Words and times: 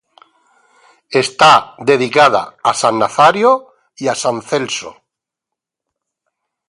Está 1.23 1.53
dedicada 1.91 2.43
a 2.69 2.71
San 2.81 2.95
Nazario 3.01 3.51
y 3.97 4.07
a 4.07 4.15
San 4.15 4.37
Celso. 4.49 4.91